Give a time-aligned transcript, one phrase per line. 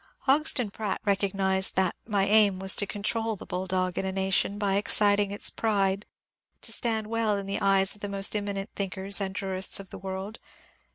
[0.21, 4.77] Hodgson Pratt recognized that my aim was to control the bulldog in a nation by
[4.77, 6.07] exciting its pride
[6.63, 9.99] to stand well in the eyes of the most eminent thinkers and jurists of the
[9.99, 10.39] world.